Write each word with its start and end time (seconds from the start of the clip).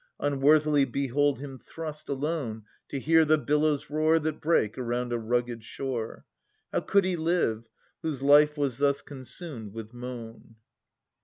Unworthily 0.19 0.83
behold 0.83 1.37
him 1.37 1.59
thrust 1.59 2.09
Alone 2.09 2.63
to 2.89 2.97
hear 2.99 3.23
the 3.23 3.37
billows 3.37 3.91
roar 3.91 4.17
That 4.17 4.41
break 4.41 4.75
around 4.75 5.13
a 5.13 5.19
rugged 5.19 5.63
shore! 5.63 6.25
How 6.73 6.79
could 6.79 7.05
he 7.05 7.15
live, 7.15 7.67
whose 8.01 8.23
life 8.23 8.57
was 8.57 8.79
thus 8.79 9.03
consumed 9.03 9.73
with 9.73 9.93
moan 9.93 10.55